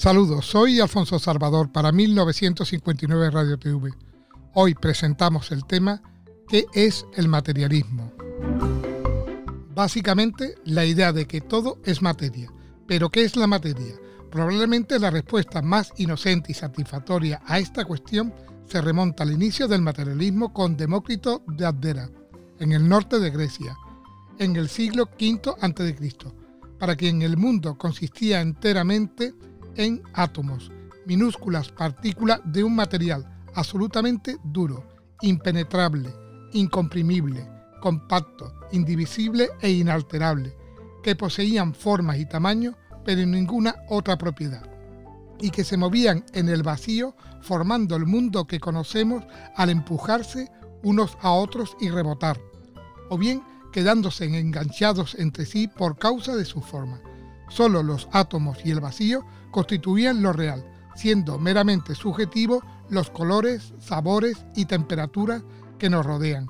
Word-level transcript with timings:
Saludos, 0.00 0.46
soy 0.46 0.80
Alfonso 0.80 1.18
Salvador 1.18 1.70
para 1.72 1.92
1959 1.92 3.30
Radio 3.32 3.58
TV. 3.58 3.90
Hoy 4.54 4.74
presentamos 4.74 5.52
el 5.52 5.66
tema 5.66 6.00
¿Qué 6.48 6.64
es 6.72 7.04
el 7.16 7.28
materialismo? 7.28 8.10
Básicamente 9.74 10.54
la 10.64 10.86
idea 10.86 11.12
de 11.12 11.26
que 11.26 11.42
todo 11.42 11.80
es 11.84 12.00
materia. 12.00 12.50
¿Pero 12.86 13.10
qué 13.10 13.24
es 13.24 13.36
la 13.36 13.46
materia? 13.46 13.92
Probablemente 14.30 14.98
la 14.98 15.10
respuesta 15.10 15.60
más 15.60 15.92
inocente 15.98 16.52
y 16.52 16.54
satisfactoria 16.54 17.42
a 17.44 17.58
esta 17.58 17.84
cuestión 17.84 18.32
se 18.64 18.80
remonta 18.80 19.24
al 19.24 19.32
inicio 19.32 19.68
del 19.68 19.82
materialismo 19.82 20.54
con 20.54 20.78
Demócrito 20.78 21.42
de 21.46 21.66
Abdera, 21.66 22.08
en 22.58 22.72
el 22.72 22.88
norte 22.88 23.18
de 23.20 23.28
Grecia, 23.28 23.76
en 24.38 24.56
el 24.56 24.70
siglo 24.70 25.10
V 25.20 25.56
a.C., 25.60 26.14
para 26.78 26.96
quien 26.96 27.20
el 27.20 27.36
mundo 27.36 27.76
consistía 27.76 28.40
enteramente 28.40 29.26
en 29.26 29.49
átomos, 30.14 30.70
minúsculas 31.06 31.70
partículas 31.70 32.40
de 32.44 32.64
un 32.64 32.74
material 32.74 33.26
absolutamente 33.54 34.38
duro, 34.44 34.86
impenetrable, 35.22 36.12
incomprimible, 36.52 37.48
compacto, 37.80 38.52
indivisible 38.72 39.50
e 39.60 39.70
inalterable, 39.70 40.56
que 41.02 41.16
poseían 41.16 41.74
formas 41.74 42.18
y 42.18 42.26
tamaños, 42.26 42.76
pero 43.04 43.24
ninguna 43.26 43.74
otra 43.88 44.18
propiedad, 44.18 44.62
y 45.40 45.50
que 45.50 45.64
se 45.64 45.76
movían 45.76 46.24
en 46.32 46.48
el 46.48 46.62
vacío 46.62 47.16
formando 47.40 47.96
el 47.96 48.06
mundo 48.06 48.46
que 48.46 48.60
conocemos 48.60 49.24
al 49.56 49.70
empujarse 49.70 50.50
unos 50.82 51.16
a 51.20 51.32
otros 51.32 51.76
y 51.80 51.88
rebotar, 51.88 52.40
o 53.08 53.18
bien 53.18 53.42
quedándose 53.72 54.24
enganchados 54.24 55.14
entre 55.18 55.46
sí 55.46 55.68
por 55.68 55.98
causa 55.98 56.36
de 56.36 56.44
su 56.44 56.60
forma. 56.60 57.00
Solo 57.50 57.82
los 57.82 58.08
átomos 58.12 58.64
y 58.64 58.70
el 58.70 58.80
vacío 58.80 59.26
constituían 59.50 60.22
lo 60.22 60.32
real, 60.32 60.64
siendo 60.94 61.38
meramente 61.38 61.94
subjetivos 61.94 62.64
los 62.88 63.10
colores, 63.10 63.74
sabores 63.78 64.46
y 64.56 64.64
temperaturas 64.64 65.42
que 65.78 65.90
nos 65.90 66.06
rodean. 66.06 66.46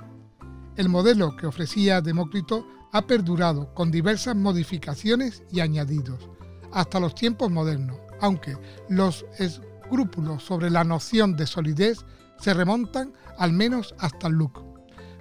El 0.77 0.89
modelo 0.89 1.37
que 1.37 1.47
ofrecía 1.47 2.01
Demócrito 2.01 2.67
ha 2.93 3.03
perdurado 3.07 3.75
con 3.75 3.91
diversas 3.91 4.37
modificaciones 4.37 5.43
y 5.51 5.61
añadidos 5.61 6.29
hasta 6.73 7.01
los 7.01 7.15
tiempos 7.15 7.51
modernos, 7.51 7.97
aunque 8.21 8.57
los 8.89 9.25
escrúpulos 9.39 10.45
sobre 10.45 10.71
la 10.71 10.85
noción 10.85 11.37
de 11.37 11.47
solidez 11.47 12.05
se 12.39 12.55
remontan 12.55 13.13
al 13.39 13.53
menos 13.53 13.95
hasta 13.99 14.29
Luke. 14.29 14.61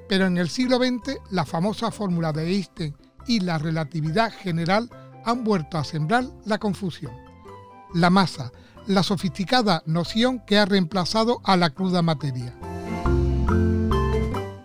Pero 0.08 0.26
en 0.28 0.38
el 0.38 0.50
siglo 0.50 0.78
XX 0.78 1.18
la 1.32 1.46
famosa 1.46 1.92
fórmula 1.92 2.32
de 2.32 2.48
Einstein 2.50 2.96
y 3.28 3.40
la 3.40 3.58
relatividad 3.58 4.32
general 4.32 4.90
han 5.30 5.44
vuelto 5.44 5.78
a 5.78 5.84
sembrar 5.84 6.26
la 6.46 6.58
confusión. 6.58 7.14
La 7.94 8.10
masa, 8.10 8.52
la 8.88 9.04
sofisticada 9.04 9.84
noción 9.86 10.40
que 10.46 10.58
ha 10.58 10.66
reemplazado 10.66 11.42
a 11.44 11.58
la 11.58 11.70
cruda 11.70 12.02
materia. 12.02 12.56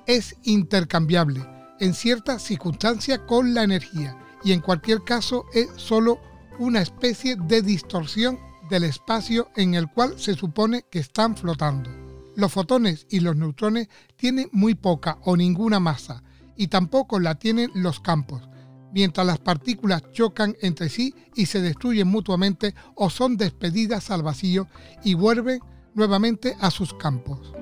Es 0.06 0.36
intercambiable 0.42 1.46
en 1.80 1.94
ciertas 1.94 2.42
circunstancias 2.42 3.20
con 3.26 3.54
la 3.54 3.62
energía 3.62 4.16
y 4.44 4.52
en 4.52 4.60
cualquier 4.60 5.02
caso 5.02 5.44
es 5.52 5.68
sólo 5.76 6.18
una 6.58 6.80
especie 6.80 7.36
de 7.36 7.62
distorsión 7.62 8.38
del 8.70 8.84
espacio 8.84 9.50
en 9.56 9.74
el 9.74 9.90
cual 9.90 10.18
se 10.18 10.34
supone 10.34 10.84
que 10.90 11.00
están 11.00 11.36
flotando. 11.36 11.90
Los 12.36 12.52
fotones 12.52 13.06
y 13.10 13.20
los 13.20 13.36
neutrones 13.36 13.88
tienen 14.16 14.48
muy 14.52 14.74
poca 14.74 15.18
o 15.22 15.36
ninguna 15.36 15.80
masa 15.80 16.22
y 16.56 16.68
tampoco 16.68 17.20
la 17.20 17.36
tienen 17.36 17.70
los 17.74 18.00
campos, 18.00 18.48
mientras 18.94 19.26
las 19.26 19.40
partículas 19.40 20.02
chocan 20.12 20.56
entre 20.60 20.88
sí 20.88 21.14
y 21.34 21.46
se 21.46 21.60
destruyen 21.60 22.06
mutuamente 22.06 22.74
o 22.94 23.10
son 23.10 23.36
despedidas 23.36 24.10
al 24.10 24.22
vacío 24.22 24.68
y 25.02 25.14
vuelven 25.14 25.60
nuevamente 25.94 26.56
a 26.60 26.70
sus 26.70 26.94
campos. 26.94 27.52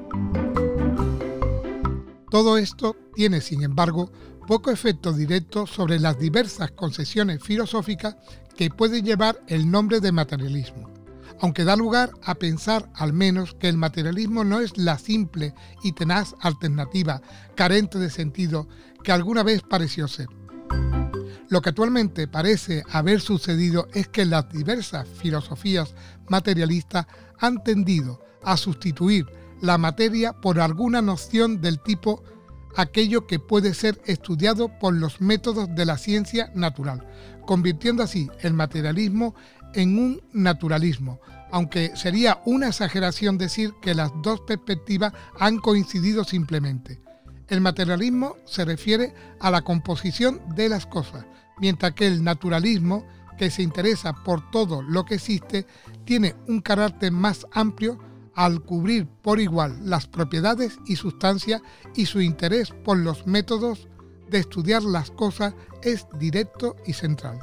Todo 2.31 2.59
esto 2.59 2.97
tiene, 3.15 3.41
sin 3.41 3.63
embargo, 3.63 4.13
poco 4.47 4.71
efecto 4.71 5.13
directo 5.13 5.67
sobre 5.67 5.99
las 5.99 6.19
diversas 6.19 6.71
concesiones 6.73 7.43
filosóficas 7.43 8.17
que 8.55 8.69
pueden 8.71 9.05
llevar 9.05 9.41
el 9.49 9.71
nombre 9.71 10.01
de 10.01 10.13
materialismo, 10.13 10.91
aunque 11.41 11.65
da 11.65 11.77
lugar 11.77 12.13
a 12.23 12.35
pensar 12.35 12.91
al 12.95 13.15
menos 13.15 13.55
que 13.55 13.69
el 13.71 13.79
materialismo 13.79 14.45
no 14.45 14.61
es 14.61 14.77
la 14.77 14.99
simple 14.99 15.55
y 15.83 15.93
tenaz 15.93 16.35
alternativa 16.41 17.23
carente 17.55 17.99
de 17.99 18.11
sentido 18.11 18.69
que 19.03 19.13
alguna 19.13 19.43
vez 19.43 19.63
pareció 19.63 20.09
ser. 20.09 20.29
Lo 21.49 21.61
que 21.61 21.71
actualmente 21.71 22.29
parece 22.29 22.83
haber 22.91 23.21
sucedido 23.21 23.89
es 23.93 24.09
que 24.09 24.25
las 24.25 24.49
diversas 24.49 25.07
filosofías 25.09 25.95
materialistas 26.29 27.07
han 27.39 27.63
tendido 27.63 28.25
a 28.43 28.57
sustituir 28.57 29.27
la 29.61 29.79
materia 29.79 30.33
por 30.33 30.61
alguna 30.61 31.03
noción 31.03 31.61
del 31.61 31.81
tipo 31.81 32.23
aquello 32.77 33.27
que 33.27 33.39
puede 33.39 33.75
ser 33.75 34.01
estudiado 34.07 34.79
por 34.79 34.95
los 34.95 35.21
métodos 35.21 35.75
de 35.75 35.85
la 35.85 35.99
ciencia 35.99 36.51
natural, 36.55 37.07
convirtiendo 37.47 38.03
así 38.03 38.31
el 38.41 38.55
materialismo 38.55 39.35
en 39.75 39.99
un 39.99 40.23
naturalismo, 40.33 41.21
aunque 41.51 41.93
sería 41.97 42.41
una 42.45 42.69
exageración 42.69 43.39
decir 43.39 43.73
que 43.83 43.95
las 43.95 44.11
dos 44.23 44.41
perspectivas 44.41 45.13
han 45.39 45.59
coincidido 45.59 46.25
simplemente. 46.25 47.03
El 47.53 47.61
materialismo 47.61 48.37
se 48.47 48.65
refiere 48.65 49.13
a 49.39 49.51
la 49.51 49.61
composición 49.61 50.41
de 50.55 50.71
las 50.71 50.87
cosas, 50.87 51.27
mientras 51.59 51.93
que 51.93 52.07
el 52.07 52.25
naturalismo, 52.25 53.07
que 53.37 53.51
se 53.51 53.61
interesa 53.61 54.15
por 54.15 54.51
todo 54.51 54.81
lo 54.81 55.05
que 55.05 55.17
existe, 55.17 55.67
tiene 56.07 56.35
un 56.49 56.63
carácter 56.63 57.13
más 57.13 57.47
amplio 57.53 57.99
al 58.35 58.63
cubrir 58.63 59.07
por 59.07 59.39
igual 59.39 59.79
las 59.83 60.07
propiedades 60.07 60.79
y 60.87 60.97
sustancias 60.97 61.61
y 61.95 62.07
su 62.07 62.23
interés 62.23 62.71
por 62.71 62.97
los 62.97 63.27
métodos 63.27 63.87
de 64.31 64.39
estudiar 64.39 64.83
las 64.83 65.11
cosas 65.11 65.53
es 65.83 66.07
directo 66.19 66.77
y 66.87 66.95
central. 66.95 67.39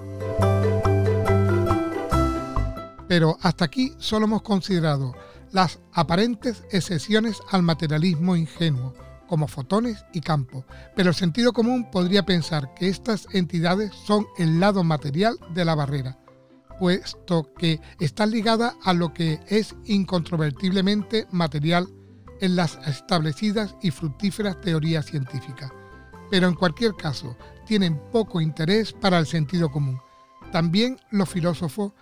Pero 3.08 3.38
hasta 3.42 3.66
aquí 3.66 3.94
solo 4.00 4.26
hemos 4.26 4.42
considerado 4.42 5.14
las 5.52 5.78
aparentes 5.94 6.64
excepciones 6.72 7.38
al 7.52 7.62
materialismo 7.62 8.36
ingenuo, 8.36 8.96
como 9.30 9.48
fotones 9.48 10.04
y 10.12 10.22
campos, 10.22 10.66
pero 10.96 11.10
el 11.10 11.16
sentido 11.16 11.54
común 11.54 11.90
podría 11.92 12.26
pensar 12.26 12.74
que 12.74 12.90
estas 12.90 13.28
entidades 13.32 13.94
son 13.94 14.26
el 14.40 14.60
lado 14.60 14.84
material 14.84 15.38
de 15.54 15.64
la 15.64 15.76
barrera, 15.76 16.18
puesto 16.80 17.54
que 17.54 17.80
está 18.00 18.26
ligada 18.26 18.76
a 18.84 18.94
lo 18.94 19.14
que 19.14 19.40
es 19.48 19.76
incontrovertiblemente 19.86 21.28
material 21.32 21.88
en 22.42 22.56
las 22.56 22.80
establecidas 22.88 23.76
y 23.82 23.92
fructíferas 23.92 24.60
teorías 24.62 25.06
científicas. 25.06 25.72
Pero 26.32 26.48
en 26.48 26.56
cualquier 26.56 26.96
caso, 26.96 27.38
tienen 27.68 28.02
poco 28.12 28.42
interés 28.42 28.94
para 28.94 29.20
el 29.20 29.28
sentido 29.28 29.70
común. 29.70 30.00
También 30.52 30.98
los 31.12 31.30
filósofos, 31.30 31.94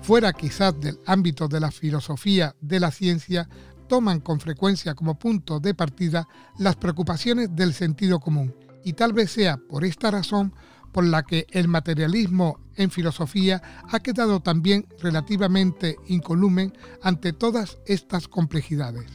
fuera 0.00 0.32
quizás 0.32 0.78
del 0.80 0.98
ámbito 1.06 1.46
de 1.48 1.60
la 1.60 1.70
filosofía 1.70 2.56
de 2.60 2.80
la 2.80 2.90
ciencia, 2.90 3.48
toman 3.88 4.20
con 4.20 4.40
frecuencia 4.40 4.94
como 4.94 5.18
punto 5.18 5.60
de 5.60 5.74
partida 5.74 6.28
las 6.58 6.76
preocupaciones 6.76 7.54
del 7.54 7.74
sentido 7.74 8.20
común, 8.20 8.54
y 8.84 8.92
tal 8.92 9.12
vez 9.12 9.30
sea 9.30 9.56
por 9.56 9.84
esta 9.84 10.10
razón 10.10 10.54
por 10.92 11.04
la 11.04 11.24
que 11.24 11.46
el 11.50 11.66
materialismo 11.66 12.60
en 12.76 12.90
filosofía 12.90 13.60
ha 13.90 13.98
quedado 14.00 14.40
también 14.40 14.86
relativamente 15.00 15.96
incolumen 16.06 16.72
ante 17.02 17.32
todas 17.32 17.78
estas 17.86 18.28
complejidades. 18.28 19.10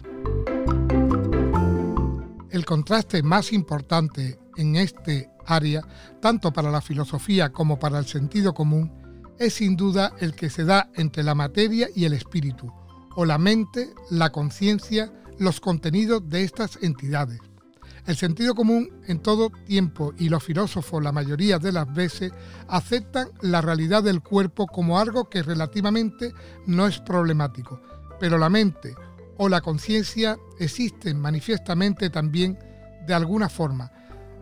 El 2.52 2.66
contraste 2.66 3.24
más 3.24 3.54
importante 3.54 4.40
en 4.58 4.76
este 4.76 5.30
área, 5.46 5.82
tanto 6.22 6.52
para 6.52 6.70
la 6.70 6.82
filosofía 6.82 7.50
como 7.50 7.80
para 7.80 8.00
el 8.00 8.06
sentido 8.06 8.54
común, 8.54 8.92
es 9.40 9.54
sin 9.54 9.78
duda 9.78 10.14
el 10.20 10.36
que 10.36 10.50
se 10.50 10.66
da 10.66 10.90
entre 10.96 11.24
la 11.24 11.34
materia 11.34 11.88
y 11.96 12.04
el 12.04 12.12
espíritu, 12.12 12.74
o 13.20 13.26
la 13.26 13.38
mente, 13.38 13.94
la 14.10 14.30
conciencia, 14.30 15.12
los 15.40 15.60
contenidos 15.60 16.30
de 16.30 16.44
estas 16.44 16.80
entidades. 16.82 17.42
El 18.06 18.16
sentido 18.16 18.56
común 18.56 19.02
en 19.08 19.20
todo 19.20 19.50
tiempo 19.66 20.14
y 20.18 20.30
los 20.30 20.42
filósofos 20.42 21.04
la 21.04 21.12
mayoría 21.12 21.60
de 21.60 21.74
las 21.74 21.94
veces 21.94 22.32
aceptan 22.70 23.28
la 23.42 23.60
realidad 23.60 24.04
del 24.04 24.22
cuerpo 24.22 24.68
como 24.68 25.00
algo 25.00 25.30
que 25.30 25.44
relativamente 25.44 26.34
no 26.66 26.88
es 26.88 27.00
problemático, 27.02 27.82
pero 28.22 28.38
la 28.38 28.48
mente 28.48 28.96
o 29.36 29.50
la 29.50 29.60
conciencia 29.60 30.38
existen 30.58 31.20
manifiestamente 31.20 32.10
también 32.10 32.58
de 33.06 33.14
alguna 33.14 33.50
forma, 33.50 33.92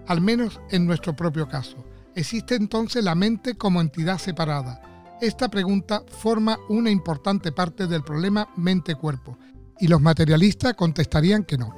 al 0.06 0.21
menos 0.21 0.62
en 0.69 0.85
nuestro 0.85 1.15
propio 1.15 1.47
caso. 1.47 1.83
¿Existe 2.13 2.53
entonces 2.53 3.03
la 3.03 3.15
mente 3.15 3.56
como 3.56 3.81
entidad 3.81 4.19
separada? 4.19 4.96
Esta 5.19 5.49
pregunta 5.49 6.03
forma 6.07 6.59
una 6.69 6.91
importante 6.91 7.51
parte 7.51 7.87
del 7.87 8.03
problema 8.03 8.49
mente-cuerpo, 8.55 9.35
y 9.79 9.87
los 9.87 9.99
materialistas 9.99 10.75
contestarían 10.75 11.43
que 11.43 11.57
no. 11.57 11.73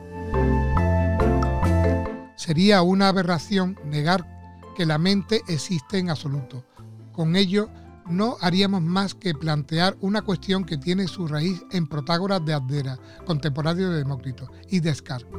Sería 2.36 2.82
una 2.82 3.08
aberración 3.08 3.78
negar 3.86 4.28
que 4.76 4.86
la 4.86 4.98
mente 4.98 5.42
existe 5.48 6.00
en 6.00 6.10
absoluto. 6.10 6.66
Con 7.14 7.38
ello, 7.38 7.70
no 8.10 8.36
haríamos 8.42 8.82
más 8.82 9.16
que 9.16 9.34
plantear 9.34 9.96
una 10.02 10.22
cuestión 10.22 10.66
que 10.66 10.78
tiene 10.78 11.08
su 11.08 11.26
raíz 11.26 11.64
en 11.72 11.88
Protágoras 11.88 12.44
de 12.44 12.54
Abdera, 12.54 12.98
contemporáneo 13.26 13.90
de 13.90 14.00
Demócrito, 14.00 14.52
y 14.68 14.82
Descartes. 14.82 15.30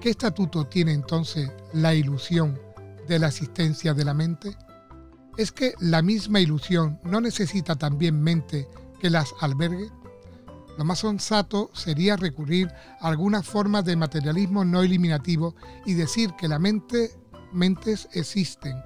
¿Qué 0.00 0.10
estatuto 0.10 0.66
tiene 0.66 0.92
entonces 0.92 1.50
la 1.74 1.94
ilusión 1.94 2.58
de 3.06 3.18
la 3.18 3.28
existencia 3.28 3.92
de 3.92 4.04
la 4.04 4.14
mente? 4.14 4.56
¿Es 5.36 5.52
que 5.52 5.74
la 5.80 6.00
misma 6.00 6.40
ilusión 6.40 6.98
no 7.04 7.20
necesita 7.20 7.76
también 7.76 8.22
mente 8.22 8.66
que 9.00 9.10
las 9.10 9.34
albergue? 9.40 9.90
Lo 10.78 10.84
más 10.84 11.00
sensato 11.00 11.70
sería 11.74 12.16
recurrir 12.16 12.68
a 13.00 13.08
alguna 13.08 13.42
forma 13.42 13.82
de 13.82 13.96
materialismo 13.96 14.64
no 14.64 14.82
eliminativo 14.82 15.54
y 15.84 15.94
decir 15.94 16.32
que 16.38 16.48
la 16.48 16.58
mente, 16.58 17.10
mentes 17.52 18.08
existen, 18.12 18.82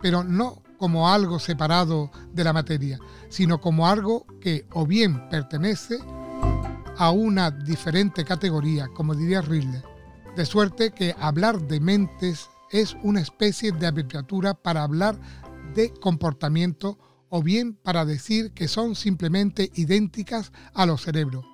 pero 0.00 0.24
no 0.24 0.62
como 0.78 1.08
algo 1.08 1.38
separado 1.38 2.10
de 2.32 2.44
la 2.44 2.52
materia, 2.52 2.98
sino 3.30 3.60
como 3.60 3.86
algo 3.86 4.26
que 4.40 4.66
o 4.72 4.86
bien 4.86 5.28
pertenece 5.28 5.98
a 6.98 7.10
una 7.10 7.50
diferente 7.50 8.24
categoría, 8.24 8.88
como 8.88 9.14
diría 9.14 9.40
Ridley, 9.40 9.82
de 10.36 10.46
suerte 10.46 10.90
que 10.90 11.14
hablar 11.18 11.60
de 11.62 11.80
mentes 11.80 12.48
es 12.70 12.96
una 13.02 13.20
especie 13.20 13.72
de 13.72 13.86
abreviatura 13.86 14.54
para 14.54 14.82
hablar 14.82 15.18
de 15.74 15.92
comportamiento 15.92 16.98
o 17.28 17.42
bien 17.42 17.74
para 17.74 18.04
decir 18.04 18.52
que 18.52 18.68
son 18.68 18.94
simplemente 18.94 19.70
idénticas 19.74 20.52
a 20.74 20.86
los 20.86 21.02
cerebros, 21.02 21.44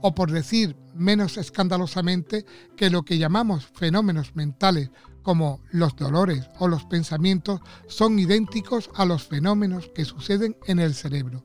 o 0.00 0.14
por 0.14 0.30
decir 0.30 0.76
menos 0.94 1.36
escandalosamente 1.36 2.44
que 2.76 2.90
lo 2.90 3.02
que 3.02 3.18
llamamos 3.18 3.66
fenómenos 3.66 4.34
mentales 4.34 4.90
como 5.22 5.60
los 5.70 5.94
dolores 5.96 6.48
o 6.58 6.68
los 6.68 6.84
pensamientos 6.84 7.60
son 7.86 8.18
idénticos 8.18 8.90
a 8.94 9.04
los 9.04 9.24
fenómenos 9.24 9.90
que 9.94 10.04
suceden 10.04 10.56
en 10.66 10.78
el 10.78 10.94
cerebro. 10.94 11.44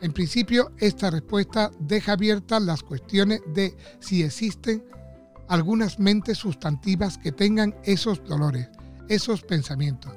En 0.00 0.12
principio, 0.12 0.72
esta 0.78 1.10
respuesta 1.10 1.70
deja 1.78 2.12
abiertas 2.12 2.62
las 2.62 2.82
cuestiones 2.82 3.40
de 3.52 3.76
si 4.00 4.22
existen 4.22 4.84
algunas 5.48 5.98
mentes 5.98 6.38
sustantivas 6.38 7.18
que 7.18 7.32
tengan 7.32 7.74
esos 7.84 8.24
dolores, 8.24 8.68
esos 9.08 9.42
pensamientos, 9.42 10.14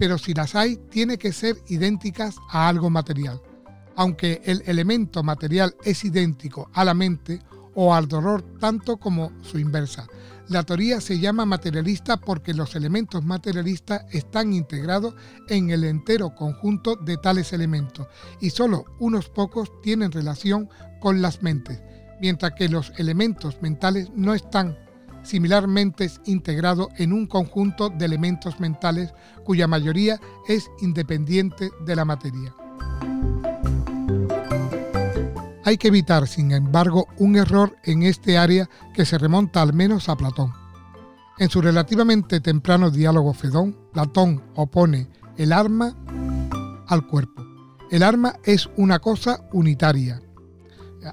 pero 0.00 0.16
si 0.16 0.32
las 0.32 0.54
hay, 0.54 0.78
tiene 0.88 1.18
que 1.18 1.30
ser 1.30 1.58
idénticas 1.68 2.36
a 2.48 2.68
algo 2.68 2.88
material. 2.88 3.42
Aunque 3.96 4.40
el 4.46 4.62
elemento 4.64 5.22
material 5.22 5.76
es 5.84 6.06
idéntico 6.06 6.70
a 6.72 6.86
la 6.86 6.94
mente 6.94 7.42
o 7.74 7.92
al 7.94 8.08
dolor 8.08 8.40
tanto 8.58 8.96
como 8.96 9.30
su 9.42 9.58
inversa, 9.58 10.06
la 10.48 10.62
teoría 10.62 11.02
se 11.02 11.18
llama 11.18 11.44
materialista 11.44 12.16
porque 12.16 12.54
los 12.54 12.74
elementos 12.76 13.22
materialistas 13.22 14.06
están 14.10 14.54
integrados 14.54 15.14
en 15.48 15.68
el 15.68 15.84
entero 15.84 16.34
conjunto 16.34 16.96
de 16.96 17.18
tales 17.18 17.52
elementos 17.52 18.06
y 18.40 18.48
solo 18.48 18.86
unos 19.00 19.28
pocos 19.28 19.70
tienen 19.82 20.12
relación 20.12 20.70
con 20.98 21.20
las 21.20 21.42
mentes, 21.42 21.82
mientras 22.22 22.52
que 22.52 22.70
los 22.70 22.90
elementos 22.96 23.60
mentales 23.60 24.08
no 24.14 24.32
están 24.32 24.78
similarmente 25.22 26.10
integrados 26.24 26.88
en 26.96 27.12
un 27.12 27.26
conjunto 27.26 27.88
de 27.90 28.04
elementos 28.04 28.60
mentales 28.60 29.12
cuya 29.44 29.66
mayoría 29.66 30.20
es 30.48 30.70
independiente 30.80 31.70
de 31.84 31.96
la 31.96 32.04
materia. 32.04 32.54
Hay 35.64 35.76
que 35.76 35.88
evitar, 35.88 36.26
sin 36.26 36.52
embargo, 36.52 37.06
un 37.18 37.36
error 37.36 37.76
en 37.84 38.02
este 38.02 38.38
área 38.38 38.68
que 38.94 39.04
se 39.04 39.18
remonta 39.18 39.62
al 39.62 39.72
menos 39.72 40.08
a 40.08 40.16
Platón. 40.16 40.52
En 41.38 41.48
su 41.48 41.60
relativamente 41.60 42.40
temprano 42.40 42.90
diálogo 42.90 43.32
Fedón, 43.34 43.76
Platón 43.92 44.42
opone 44.56 45.08
el 45.36 45.52
arma 45.52 45.94
al 46.86 47.06
cuerpo. 47.06 47.44
El 47.90 48.02
arma 48.02 48.34
es 48.44 48.68
una 48.76 48.98
cosa 48.98 49.40
unitaria, 49.52 50.20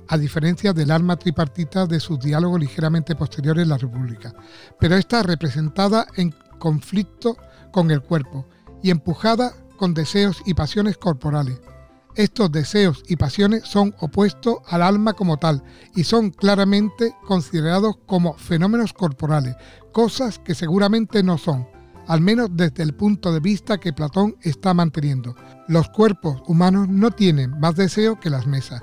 a 0.07 0.17
diferencia 0.17 0.73
del 0.73 0.91
arma 0.91 1.17
tripartita 1.17 1.85
de 1.85 1.99
sus 1.99 2.19
diálogos 2.19 2.59
ligeramente 2.59 3.15
posteriores 3.15 3.63
en 3.63 3.69
la 3.69 3.77
República, 3.77 4.33
pero 4.79 4.95
está 4.95 5.23
representada 5.23 6.07
en 6.15 6.33
conflicto 6.59 7.37
con 7.71 7.91
el 7.91 8.01
cuerpo 8.01 8.45
y 8.83 8.89
empujada 8.89 9.53
con 9.77 9.93
deseos 9.93 10.41
y 10.45 10.53
pasiones 10.53 10.97
corporales. 10.97 11.59
Estos 12.15 12.51
deseos 12.51 13.03
y 13.07 13.15
pasiones 13.15 13.63
son 13.65 13.93
opuestos 13.99 14.57
al 14.67 14.81
alma 14.81 15.13
como 15.13 15.37
tal 15.37 15.63
y 15.95 16.03
son 16.03 16.31
claramente 16.31 17.15
considerados 17.27 17.97
como 18.07 18.33
fenómenos 18.33 18.91
corporales, 18.91 19.55
cosas 19.93 20.39
que 20.39 20.55
seguramente 20.55 21.21
no 21.21 21.37
son, 21.37 21.67
al 22.07 22.21
menos 22.21 22.49
desde 22.53 22.81
el 22.81 22.95
punto 22.95 23.31
de 23.31 23.39
vista 23.39 23.77
que 23.77 23.93
Platón 23.93 24.35
está 24.41 24.73
manteniendo. 24.73 25.35
Los 25.67 25.89
cuerpos 25.89 26.41
humanos 26.47 26.89
no 26.89 27.11
tienen 27.11 27.59
más 27.59 27.75
deseo 27.75 28.19
que 28.19 28.31
las 28.31 28.47
mesas. 28.47 28.81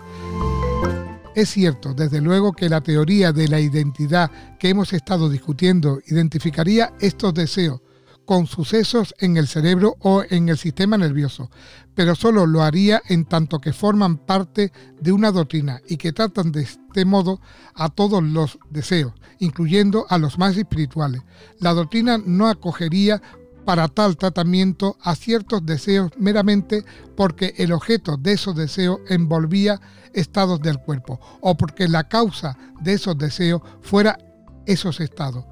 Es 1.35 1.51
cierto, 1.51 1.95
desde 1.95 2.21
luego, 2.21 2.53
que 2.53 2.69
la 2.69 2.81
teoría 2.81 3.33
de 3.33 3.49
la 3.49 3.59
identidad 3.59 4.31
que 4.59 4.69
hemos 4.69 4.93
estado 4.93 5.29
discutiendo 5.29 5.99
identificaría 6.07 6.93
estos 7.01 7.35
deseos, 7.35 7.81
con 8.25 8.47
sucesos 8.47 9.15
en 9.19 9.37
el 9.37 9.49
cerebro 9.49 9.97
o 10.01 10.23
en 10.31 10.49
el 10.49 10.57
sistema 10.57 10.97
nervioso, 10.97 11.51
pero 11.95 12.15
solo 12.15 12.47
lo 12.47 12.63
haría 12.63 13.03
en 13.09 13.25
tanto 13.25 13.61
que 13.61 13.73
forman 13.73 14.17
parte 14.17 14.73
de 15.01 15.13
una 15.13 15.33
doctrina 15.33 15.81
y 15.89 15.97
que 15.97 16.13
tratan 16.13 16.53
de 16.53 16.63
este 16.63 17.05
modo 17.05 17.41
a 17.75 17.89
todos 17.89 18.23
los 18.23 18.59
deseos, 18.71 19.13
incluyendo 19.41 20.07
a 20.09 20.19
los 20.19 20.39
más 20.39 20.57
espirituales. 20.57 21.23
La 21.59 21.75
doctrina 21.75 22.17
no 22.25 22.49
acogería 22.49 23.21
para 23.65 23.89
tal 23.89 24.17
tratamiento 24.17 24.97
a 25.01 25.15
ciertos 25.15 25.65
deseos 25.65 26.13
meramente 26.19 26.85
porque 27.17 27.55
el 27.57 27.73
objeto 27.73 28.17
de 28.17 28.33
esos 28.33 28.55
deseos 28.55 29.01
envolvía 29.09 29.81
estados 30.13 30.61
del 30.61 30.79
cuerpo 30.79 31.21
o 31.41 31.57
porque 31.57 31.89
la 31.89 32.09
causa 32.09 32.57
de 32.81 32.95
esos 32.95 33.17
deseos 33.19 33.63
fuera 33.81 34.19
esos 34.67 35.01
estados. 35.01 35.45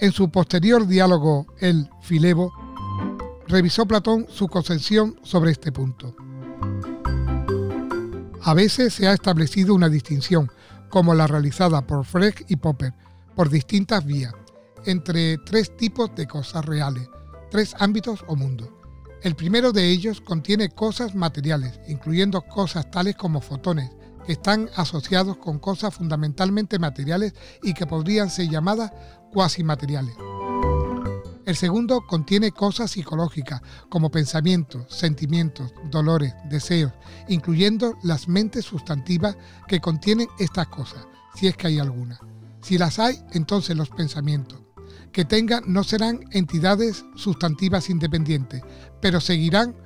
En 0.00 0.12
su 0.12 0.30
posterior 0.30 0.86
diálogo, 0.86 1.46
el 1.58 1.88
Filebo, 2.00 2.52
revisó 3.46 3.86
Platón 3.86 4.26
su 4.28 4.48
concepción 4.48 5.16
sobre 5.22 5.52
este 5.52 5.72
punto. 5.72 6.14
A 8.42 8.54
veces 8.54 8.94
se 8.94 9.06
ha 9.06 9.12
establecido 9.12 9.74
una 9.74 9.88
distinción, 9.88 10.50
como 10.88 11.14
la 11.14 11.26
realizada 11.26 11.86
por 11.86 12.04
Frege 12.04 12.44
y 12.48 12.56
Popper, 12.56 12.92
por 13.36 13.48
distintas 13.48 14.04
vías, 14.04 14.34
entre 14.84 15.38
tres 15.38 15.76
tipos 15.76 16.14
de 16.14 16.26
cosas 16.26 16.64
reales, 16.64 17.08
tres 17.50 17.74
ámbitos 17.78 18.24
o 18.26 18.36
mundos. 18.36 18.68
El 19.22 19.36
primero 19.36 19.72
de 19.72 19.88
ellos 19.88 20.20
contiene 20.20 20.70
cosas 20.70 21.14
materiales, 21.14 21.78
incluyendo 21.86 22.42
cosas 22.42 22.90
tales 22.90 23.14
como 23.14 23.40
fotones, 23.40 23.90
que 24.26 24.32
están 24.32 24.68
asociados 24.74 25.36
con 25.36 25.58
cosas 25.58 25.94
fundamentalmente 25.94 26.78
materiales 26.78 27.34
y 27.62 27.74
que 27.74 27.86
podrían 27.86 28.30
ser 28.30 28.48
llamadas 28.48 28.92
cuasi 29.32 29.62
materiales. 29.62 30.14
El 31.44 31.56
segundo 31.56 32.06
contiene 32.06 32.52
cosas 32.52 32.92
psicológicas 32.92 33.62
como 33.88 34.10
pensamientos, 34.10 34.92
sentimientos, 34.92 35.72
dolores, 35.90 36.34
deseos, 36.48 36.92
incluyendo 37.28 37.98
las 38.02 38.28
mentes 38.28 38.64
sustantivas 38.64 39.36
que 39.66 39.80
contienen 39.80 40.28
estas 40.38 40.68
cosas, 40.68 41.06
si 41.34 41.48
es 41.48 41.56
que 41.56 41.66
hay 41.68 41.78
alguna. 41.78 42.18
Si 42.60 42.78
las 42.78 42.98
hay, 43.00 43.20
entonces 43.32 43.76
los 43.76 43.90
pensamientos 43.90 44.62
que 45.12 45.24
tengan 45.24 45.62
no 45.66 45.84
serán 45.84 46.20
entidades 46.30 47.04
sustantivas 47.14 47.90
independientes, 47.90 48.62
pero 49.00 49.20
seguirán 49.20 49.76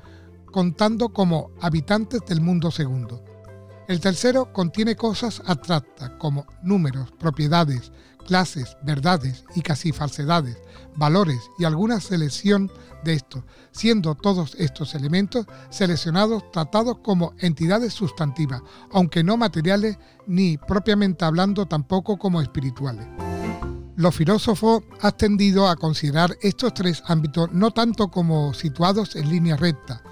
contando 0.47 1.11
como 1.11 1.51
habitantes 1.61 2.21
del 2.27 2.41
mundo 2.41 2.71
segundo. 2.71 3.23
El 3.89 4.01
tercero 4.01 4.53
contiene 4.53 4.97
cosas 4.97 5.43
abstractas 5.47 6.11
como 6.19 6.47
números, 6.63 7.13
propiedades, 7.19 7.93
clases, 8.27 8.77
verdades 8.83 9.45
y 9.55 9.63
casi 9.63 9.93
falsedades, 9.93 10.59
valores 10.97 11.39
y 11.59 11.65
alguna 11.65 12.01
selección 12.01 12.71
de 13.05 13.15
estos, 13.15 13.45
siendo 13.71 14.17
todos 14.17 14.57
estos 14.59 14.95
elementos 14.95 15.47
seleccionados 15.71 16.51
tratados 16.51 16.99
como 17.05 17.35
entidades 17.39 17.95
sustantivas, 17.95 18.63
aunque 18.91 19.23
no 19.23 19.37
materiales 19.37 19.99
ni 20.27 20.59
propiamente 20.59 21.25
hablando 21.25 21.67
tampoco 21.67 22.19
como 22.19 22.41
espirituales. 22.41 23.07
Los 23.97 24.15
filósofos 24.15 24.83
han 25.01 25.17
tendido 25.17 25.67
a 25.67 25.77
considerar 25.77 26.37
estos 26.43 26.75
tres 26.75 27.03
ámbitos 27.07 27.51
no 27.53 27.71
tanto 27.71 28.09
como 28.09 28.53
situados 28.53 29.17
en 29.17 29.31
línea 29.31 29.57
recta, 29.57 30.03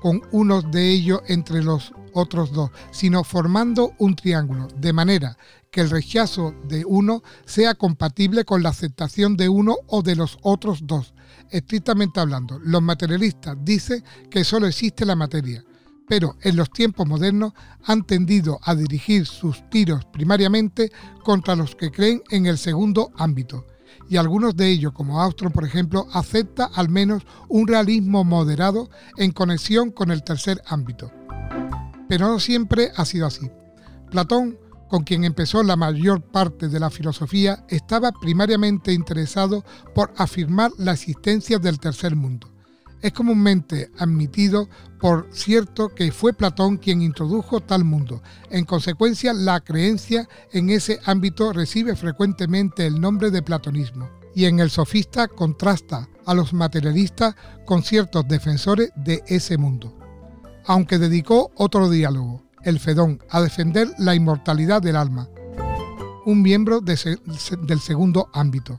con 0.00 0.22
uno 0.32 0.62
de 0.62 0.90
ellos 0.90 1.20
entre 1.26 1.62
los 1.62 1.92
otros 2.14 2.52
dos, 2.52 2.70
sino 2.90 3.24
formando 3.24 3.92
un 3.98 4.16
triángulo, 4.16 4.68
de 4.76 4.94
manera 4.94 5.36
que 5.70 5.82
el 5.82 5.90
rechazo 5.90 6.54
de 6.64 6.86
uno 6.86 7.22
sea 7.44 7.74
compatible 7.74 8.46
con 8.46 8.62
la 8.62 8.70
aceptación 8.70 9.36
de 9.36 9.50
uno 9.50 9.76
o 9.88 10.00
de 10.00 10.16
los 10.16 10.38
otros 10.40 10.86
dos. 10.86 11.12
Estrictamente 11.50 12.20
hablando, 12.20 12.58
los 12.58 12.80
materialistas 12.80 13.58
dicen 13.60 14.02
que 14.30 14.42
solo 14.42 14.66
existe 14.66 15.04
la 15.04 15.16
materia, 15.16 15.62
pero 16.08 16.36
en 16.42 16.56
los 16.56 16.70
tiempos 16.70 17.06
modernos 17.06 17.52
han 17.84 18.04
tendido 18.04 18.58
a 18.62 18.74
dirigir 18.74 19.26
sus 19.26 19.68
tiros 19.70 20.04
primariamente 20.06 20.90
contra 21.22 21.54
los 21.54 21.76
que 21.76 21.90
creen 21.90 22.22
en 22.30 22.46
el 22.46 22.58
segundo 22.58 23.10
ámbito, 23.16 23.66
y 24.08 24.16
algunos 24.16 24.56
de 24.56 24.68
ellos, 24.68 24.92
como 24.92 25.20
Austro 25.20 25.50
por 25.50 25.64
ejemplo, 25.64 26.06
acepta 26.12 26.70
al 26.74 26.88
menos 26.88 27.24
un 27.48 27.68
realismo 27.68 28.24
moderado 28.24 28.90
en 29.16 29.32
conexión 29.32 29.90
con 29.90 30.10
el 30.10 30.22
tercer 30.22 30.62
ámbito. 30.66 31.12
Pero 32.08 32.28
no 32.28 32.40
siempre 32.40 32.90
ha 32.96 33.04
sido 33.04 33.26
así. 33.26 33.50
Platón, 34.10 34.58
con 34.88 35.04
quien 35.04 35.24
empezó 35.24 35.62
la 35.62 35.76
mayor 35.76 36.22
parte 36.22 36.68
de 36.68 36.80
la 36.80 36.88
filosofía, 36.88 37.66
estaba 37.68 38.12
primariamente 38.12 38.92
interesado 38.94 39.62
por 39.94 40.14
afirmar 40.16 40.70
la 40.78 40.92
existencia 40.92 41.58
del 41.58 41.78
tercer 41.78 42.16
mundo. 42.16 42.50
Es 43.00 43.12
comúnmente 43.12 43.90
admitido, 43.96 44.68
por 45.00 45.28
cierto, 45.30 45.94
que 45.94 46.10
fue 46.10 46.32
Platón 46.32 46.78
quien 46.78 47.00
introdujo 47.00 47.60
tal 47.60 47.84
mundo. 47.84 48.22
En 48.50 48.64
consecuencia, 48.64 49.32
la 49.32 49.60
creencia 49.60 50.28
en 50.52 50.70
ese 50.70 50.98
ámbito 51.04 51.52
recibe 51.52 51.94
frecuentemente 51.94 52.86
el 52.86 53.00
nombre 53.00 53.30
de 53.30 53.42
platonismo. 53.42 54.10
Y 54.34 54.46
en 54.46 54.58
el 54.58 54.70
sofista 54.70 55.28
contrasta 55.28 56.08
a 56.26 56.34
los 56.34 56.52
materialistas 56.52 57.34
con 57.64 57.82
ciertos 57.82 58.26
defensores 58.26 58.90
de 58.96 59.22
ese 59.26 59.56
mundo. 59.58 59.96
Aunque 60.66 60.98
dedicó 60.98 61.50
otro 61.54 61.88
diálogo, 61.88 62.42
el 62.62 62.80
Fedón, 62.80 63.20
a 63.30 63.40
defender 63.40 63.88
la 63.98 64.14
inmortalidad 64.14 64.82
del 64.82 64.96
alma, 64.96 65.28
un 66.26 66.42
miembro 66.42 66.80
del 66.80 67.80
segundo 67.80 68.28
ámbito. 68.34 68.78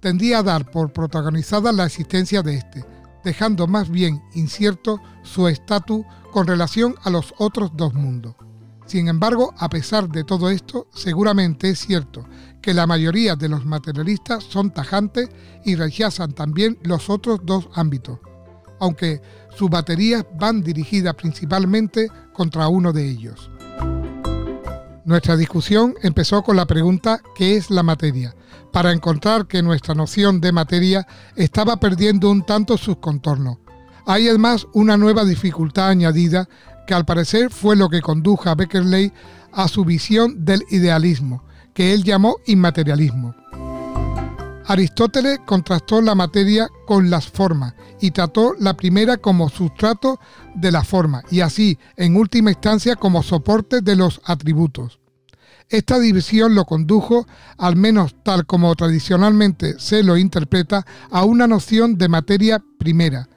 Tendía 0.00 0.38
a 0.38 0.42
dar 0.42 0.70
por 0.70 0.92
protagonizada 0.92 1.72
la 1.72 1.86
existencia 1.86 2.42
de 2.42 2.56
este, 2.56 2.84
dejando 3.26 3.66
más 3.66 3.90
bien 3.90 4.22
incierto 4.34 5.00
su 5.24 5.48
estatus 5.48 6.06
con 6.30 6.46
relación 6.46 6.94
a 7.02 7.10
los 7.10 7.34
otros 7.38 7.72
dos 7.74 7.92
mundos. 7.92 8.36
Sin 8.86 9.08
embargo, 9.08 9.52
a 9.58 9.68
pesar 9.68 10.08
de 10.08 10.22
todo 10.22 10.48
esto, 10.48 10.86
seguramente 10.94 11.70
es 11.70 11.80
cierto 11.80 12.24
que 12.62 12.72
la 12.72 12.86
mayoría 12.86 13.34
de 13.34 13.48
los 13.48 13.66
materialistas 13.66 14.44
son 14.44 14.70
tajantes 14.70 15.28
y 15.64 15.74
rechazan 15.74 16.34
también 16.34 16.78
los 16.84 17.10
otros 17.10 17.40
dos 17.42 17.68
ámbitos, 17.74 18.20
aunque 18.78 19.20
sus 19.56 19.70
baterías 19.70 20.24
van 20.38 20.62
dirigidas 20.62 21.16
principalmente 21.16 22.08
contra 22.32 22.68
uno 22.68 22.92
de 22.92 23.10
ellos. 23.10 23.50
Nuestra 25.06 25.36
discusión 25.36 25.94
empezó 26.02 26.42
con 26.42 26.56
la 26.56 26.66
pregunta 26.66 27.20
¿qué 27.36 27.56
es 27.56 27.70
la 27.70 27.84
materia? 27.84 28.34
para 28.72 28.90
encontrar 28.90 29.46
que 29.46 29.62
nuestra 29.62 29.94
noción 29.94 30.40
de 30.40 30.50
materia 30.50 31.06
estaba 31.36 31.76
perdiendo 31.78 32.28
un 32.28 32.44
tanto 32.44 32.76
sus 32.76 32.96
contornos. 32.96 33.58
Hay 34.04 34.28
además 34.28 34.66
una 34.74 34.96
nueva 34.96 35.24
dificultad 35.24 35.90
añadida 35.90 36.48
que 36.88 36.92
al 36.92 37.04
parecer 37.04 37.50
fue 37.50 37.76
lo 37.76 37.88
que 37.88 38.02
condujo 38.02 38.50
a 38.50 38.56
Beckerley 38.56 39.12
a 39.52 39.68
su 39.68 39.84
visión 39.84 40.44
del 40.44 40.62
idealismo, 40.70 41.44
que 41.72 41.94
él 41.94 42.02
llamó 42.02 42.36
inmaterialismo. 42.44 43.34
Aristóteles 44.68 45.38
contrastó 45.46 46.00
la 46.00 46.16
materia 46.16 46.68
con 46.86 47.08
las 47.08 47.28
formas 47.28 47.74
y 48.00 48.10
trató 48.10 48.54
la 48.58 48.74
primera 48.76 49.16
como 49.16 49.48
sustrato 49.48 50.18
de 50.56 50.72
la 50.72 50.82
forma 50.82 51.22
y 51.30 51.40
así, 51.40 51.78
en 51.96 52.16
última 52.16 52.50
instancia, 52.50 52.96
como 52.96 53.22
soporte 53.22 53.80
de 53.80 53.94
los 53.94 54.20
atributos. 54.24 54.98
Esta 55.68 55.98
división 55.98 56.54
lo 56.54 56.64
condujo, 56.64 57.26
al 57.58 57.76
menos 57.76 58.16
tal 58.24 58.46
como 58.46 58.74
tradicionalmente 58.74 59.78
se 59.78 60.02
lo 60.02 60.16
interpreta, 60.16 60.84
a 61.10 61.24
una 61.24 61.46
noción 61.46 61.96
de 61.96 62.08
materia 62.08 62.62
primera, 62.78 63.28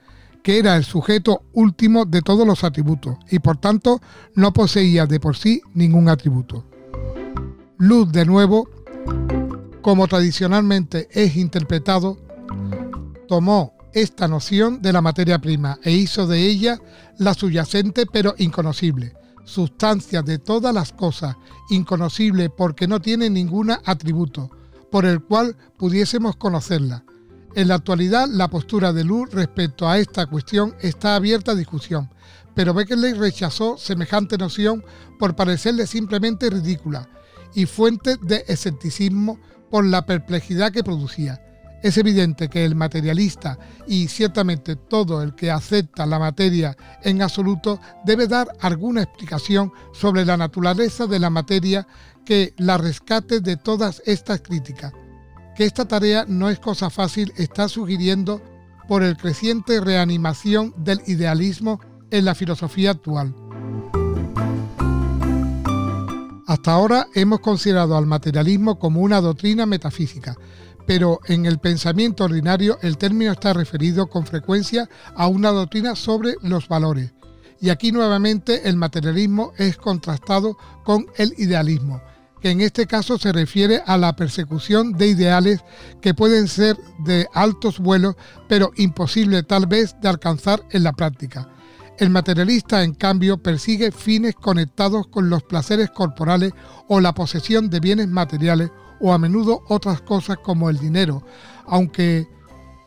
que 0.44 0.58
era 0.58 0.76
el 0.78 0.84
sujeto 0.84 1.44
último 1.54 2.06
de 2.06 2.22
todos 2.22 2.46
los 2.46 2.64
atributos 2.64 3.18
y 3.30 3.40
por 3.40 3.58
tanto 3.58 4.02
no 4.34 4.52
poseía 4.52 5.06
de 5.06 5.20
por 5.20 5.38
sí 5.38 5.62
ningún 5.74 6.10
atributo. 6.10 6.66
Luz, 7.78 8.12
de 8.12 8.26
nuevo, 8.26 8.68
como 9.82 10.08
tradicionalmente 10.08 11.08
es 11.12 11.36
interpretado, 11.36 12.18
tomó 13.28 13.78
esta 13.94 14.28
noción 14.28 14.82
de 14.82 14.94
la 14.94 15.02
materia 15.02 15.40
prima 15.40 15.80
e 15.84 15.92
hizo 15.92 16.28
de 16.28 16.46
ella 16.46 16.80
la 17.18 17.34
subyacente 17.34 18.06
pero 18.06 18.36
inconocible, 18.38 19.14
sustancia 19.46 20.22
de 20.22 20.38
todas 20.38 20.74
las 20.74 20.92
cosas, 20.94 21.36
inconocible 21.70 22.50
porque 22.50 22.88
no 22.88 23.00
tiene 23.02 23.30
ningún 23.30 23.72
atributo 23.72 24.52
por 24.92 25.06
el 25.06 25.22
cual 25.22 25.56
pudiésemos 25.78 26.36
conocerla. 26.36 27.04
En 27.56 27.68
la 27.68 27.76
actualidad, 27.76 28.28
la 28.28 28.48
postura 28.50 28.94
de 28.94 29.04
Luz 29.04 29.32
respecto 29.32 29.90
a 29.90 29.98
esta 29.98 30.28
cuestión 30.28 30.76
está 30.82 31.16
abierta 31.16 31.54
a 31.54 31.56
discusión, 31.56 32.10
pero 32.54 32.74
Beckerley 32.74 33.14
rechazó 33.14 33.78
semejante 33.78 34.38
noción 34.38 34.84
por 35.18 35.36
parecerle 35.36 35.88
simplemente 35.88 36.50
ridícula 36.50 37.10
y 37.56 37.66
fuente 37.66 38.18
de 38.22 38.46
escepticismo 38.48 39.40
por 39.70 39.86
la 39.86 40.06
perplejidad 40.06 40.72
que 40.72 40.84
producía. 40.84 41.42
Es 41.82 41.98
evidente 41.98 42.50
que 42.50 42.66
el 42.66 42.76
materialista 42.76 43.58
y 43.88 44.08
ciertamente 44.08 44.76
todo 44.76 45.22
el 45.22 45.34
que 45.34 45.50
acepta 45.50 46.06
la 46.06 46.20
materia 46.20 46.76
en 47.04 47.22
absoluto 47.22 47.80
debe 48.04 48.28
dar 48.28 48.50
alguna 48.60 49.04
explicación 49.04 49.72
sobre 49.94 50.26
la 50.26 50.36
naturaleza 50.36 51.08
de 51.08 51.20
la 51.20 51.30
materia 51.30 51.88
que 52.26 52.54
la 52.58 52.78
rescate 52.78 53.40
de 53.40 53.56
todas 53.56 54.02
estas 54.06 54.42
críticas. 54.42 54.92
Que 55.56 55.66
esta 55.66 55.88
tarea 55.88 56.26
no 56.28 56.50
es 56.50 56.60
cosa 56.60 56.90
fácil 56.90 57.32
está 57.38 57.70
sugiriendo 57.70 58.42
por 58.90 59.04
el 59.04 59.16
creciente 59.16 59.80
reanimación 59.80 60.74
del 60.78 61.02
idealismo 61.08 61.80
en 62.12 62.26
la 62.26 62.36
filosofía 62.36 62.92
actual. 62.92 63.34
Hasta 66.50 66.72
ahora 66.72 67.06
hemos 67.14 67.42
considerado 67.42 67.96
al 67.96 68.08
materialismo 68.08 68.80
como 68.80 69.02
una 69.02 69.22
doctrina 69.22 69.68
metafísica, 69.68 70.36
pero 70.88 71.20
en 71.26 71.46
el 71.46 71.60
pensamiento 71.60 72.24
ordinario 72.24 72.80
el 72.82 72.98
término 72.98 73.32
está 73.32 73.54
referido 73.54 74.08
con 74.08 74.26
frecuencia 74.26 74.90
a 75.16 75.28
una 75.28 75.52
doctrina 75.52 75.96
sobre 75.96 76.38
los 76.42 76.68
valores. 76.68 77.14
Y 77.62 77.70
aquí 77.70 77.92
nuevamente 77.92 78.68
el 78.68 78.78
materialismo 78.78 79.54
es 79.60 79.78
contrastado 79.78 80.58
con 80.84 81.06
el 81.18 81.36
idealismo, 81.38 82.02
que 82.42 82.50
en 82.50 82.62
este 82.62 82.88
caso 82.88 83.20
se 83.20 83.32
refiere 83.32 83.84
a 83.86 83.96
la 83.98 84.16
persecución 84.16 84.94
de 84.94 85.06
ideales 85.06 85.64
que 86.02 86.16
pueden 86.16 86.48
ser 86.48 86.78
de 87.06 87.28
altos 87.32 87.78
vuelos, 87.78 88.16
pero 88.48 88.72
imposible 88.76 89.44
tal 89.44 89.68
vez 89.68 89.96
de 90.02 90.10
alcanzar 90.10 90.64
en 90.72 90.82
la 90.82 90.94
práctica. 90.94 91.48
El 92.00 92.12
materialista, 92.12 92.82
en 92.86 92.94
cambio, 92.94 93.44
persigue 93.44 93.92
fines 93.92 94.34
conectados 94.34 95.08
con 95.08 95.30
los 95.30 95.44
placeres 95.44 95.90
corporales 95.90 96.54
o 96.88 97.02
la 97.02 97.14
posesión 97.14 97.70
de 97.70 97.82
bienes 97.82 98.08
materiales 98.08 98.72
o 99.02 99.12
a 99.12 99.18
menudo 99.18 99.64
otras 99.68 100.00
cosas 100.00 100.38
como 100.38 100.70
el 100.70 100.78
dinero, 100.78 101.26
aunque 101.68 102.26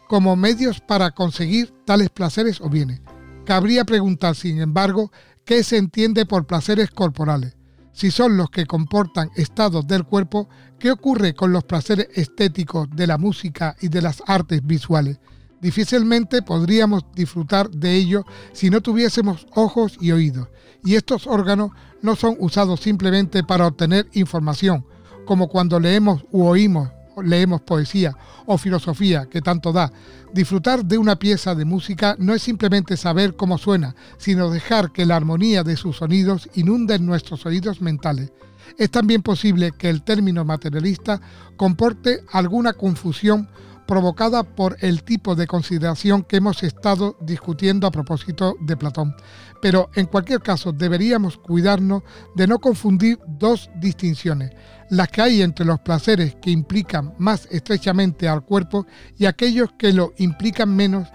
como 0.08 0.34
medios 0.34 0.80
para 0.80 1.10
conseguir 1.10 1.74
tales 1.84 2.08
placeres 2.08 2.62
o 2.62 2.70
bienes. 2.70 3.02
Cabría 3.44 3.84
preguntar, 3.84 4.34
sin 4.34 4.62
embargo, 4.62 5.12
qué 5.44 5.62
se 5.62 5.76
entiende 5.76 6.24
por 6.24 6.46
placeres 6.46 6.90
corporales. 6.90 7.54
Si 7.92 8.10
son 8.10 8.38
los 8.38 8.48
que 8.48 8.64
comportan 8.64 9.30
estados 9.36 9.86
del 9.86 10.04
cuerpo, 10.04 10.48
¿qué 10.78 10.90
ocurre 10.90 11.34
con 11.34 11.52
los 11.52 11.64
placeres 11.64 12.08
estéticos 12.14 12.88
de 12.88 13.06
la 13.06 13.18
música 13.18 13.76
y 13.78 13.88
de 13.88 14.00
las 14.00 14.22
artes 14.26 14.64
visuales? 14.64 15.18
Difícilmente 15.62 16.42
podríamos 16.42 17.04
disfrutar 17.14 17.70
de 17.70 17.94
ello 17.94 18.26
si 18.52 18.68
no 18.68 18.80
tuviésemos 18.80 19.46
ojos 19.54 19.96
y 20.00 20.10
oídos, 20.10 20.48
y 20.84 20.96
estos 20.96 21.28
órganos 21.28 21.70
no 22.02 22.16
son 22.16 22.34
usados 22.40 22.80
simplemente 22.80 23.44
para 23.44 23.68
obtener 23.68 24.08
información, 24.12 24.84
como 25.24 25.46
cuando 25.46 25.78
leemos 25.78 26.24
u 26.32 26.42
oímos, 26.42 26.88
leemos 27.22 27.60
poesía 27.60 28.16
o 28.46 28.58
filosofía 28.58 29.26
que 29.26 29.40
tanto 29.40 29.72
da. 29.72 29.92
Disfrutar 30.34 30.84
de 30.84 30.98
una 30.98 31.14
pieza 31.14 31.54
de 31.54 31.64
música 31.64 32.16
no 32.18 32.34
es 32.34 32.42
simplemente 32.42 32.96
saber 32.96 33.36
cómo 33.36 33.56
suena, 33.56 33.94
sino 34.18 34.50
dejar 34.50 34.90
que 34.90 35.06
la 35.06 35.14
armonía 35.14 35.62
de 35.62 35.76
sus 35.76 35.98
sonidos 35.98 36.50
inunde 36.54 36.98
nuestros 36.98 37.46
oídos 37.46 37.80
mentales. 37.80 38.32
Es 38.78 38.90
también 38.90 39.22
posible 39.22 39.70
que 39.78 39.90
el 39.90 40.02
término 40.02 40.44
materialista 40.44 41.20
comporte 41.56 42.24
alguna 42.32 42.72
confusión 42.72 43.48
provocada 43.92 44.42
por 44.42 44.78
el 44.80 45.02
tipo 45.02 45.34
de 45.34 45.46
consideración 45.46 46.22
que 46.22 46.38
hemos 46.38 46.62
estado 46.62 47.14
discutiendo 47.20 47.86
a 47.86 47.90
propósito 47.90 48.56
de 48.58 48.74
Platón. 48.74 49.14
Pero 49.60 49.90
en 49.94 50.06
cualquier 50.06 50.40
caso 50.40 50.72
deberíamos 50.72 51.36
cuidarnos 51.36 52.02
de 52.34 52.46
no 52.46 52.58
confundir 52.58 53.18
dos 53.26 53.68
distinciones, 53.76 54.52
las 54.88 55.08
que 55.08 55.20
hay 55.20 55.42
entre 55.42 55.66
los 55.66 55.78
placeres 55.80 56.36
que 56.40 56.50
implican 56.50 57.12
más 57.18 57.46
estrechamente 57.50 58.26
al 58.30 58.46
cuerpo 58.46 58.86
y 59.18 59.26
aquellos 59.26 59.68
que 59.76 59.92
lo 59.92 60.14
implican 60.16 60.74
menos 60.74 61.08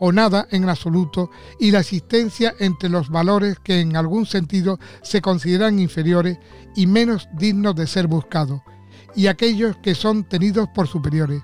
o 0.00 0.10
nada 0.10 0.48
en 0.50 0.68
absoluto 0.68 1.30
y 1.60 1.70
la 1.70 1.78
existencia 1.78 2.52
entre 2.58 2.88
los 2.88 3.10
valores 3.10 3.60
que 3.60 3.78
en 3.78 3.94
algún 3.94 4.26
sentido 4.26 4.80
se 5.04 5.22
consideran 5.22 5.78
inferiores 5.78 6.36
y 6.74 6.88
menos 6.88 7.28
dignos 7.34 7.76
de 7.76 7.86
ser 7.86 8.08
buscados, 8.08 8.60
y 9.14 9.28
aquellos 9.28 9.76
que 9.76 9.94
son 9.94 10.24
tenidos 10.24 10.68
por 10.74 10.88
superiores. 10.88 11.42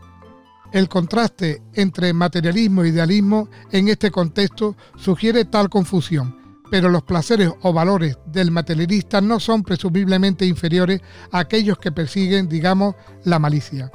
El 0.70 0.88
contraste 0.88 1.62
entre 1.72 2.12
materialismo 2.12 2.82
e 2.82 2.88
idealismo 2.88 3.48
en 3.72 3.88
este 3.88 4.10
contexto 4.10 4.76
sugiere 4.98 5.46
tal 5.46 5.70
confusión, 5.70 6.37
pero 6.70 6.90
los 6.90 7.04
placeres 7.04 7.50
o 7.62 7.72
valores 7.72 8.18
del 8.26 8.50
materialista 8.50 9.22
no 9.22 9.40
son 9.40 9.62
presumiblemente 9.62 10.44
inferiores 10.44 11.00
a 11.32 11.38
aquellos 11.38 11.78
que 11.78 11.90
persiguen, 11.90 12.48
digamos, 12.48 12.96
la 13.25 13.38
malicia. 13.38 13.90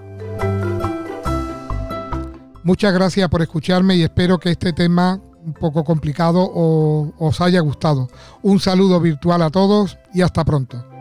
Muchas 2.64 2.94
gracias 2.94 3.30
por 3.30 3.42
escucharme 3.42 3.96
y 3.96 4.04
espero 4.04 4.40
que 4.40 4.52
este 4.52 4.74
tema 4.74 5.22
un 5.46 5.54
poco 5.54 5.84
complicado 5.84 6.50
os 6.54 7.42
haya 7.42 7.60
gustado. 7.60 8.08
Un 8.42 8.60
saludo 8.60 9.00
virtual 9.00 9.42
a 9.44 9.50
todos 9.50 9.98
y 10.14 10.22
hasta 10.22 10.44
pronto. 10.44 10.93